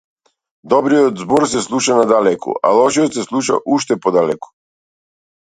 Добриот 0.71 1.19
збор 1.23 1.45
се 1.51 1.61
слуша 1.65 1.97
надалеку, 1.99 2.57
а 2.63 2.73
лошиот 2.81 3.19
се 3.19 3.27
слуша 3.29 3.61
уште 3.77 4.01
подалеку. 4.09 4.53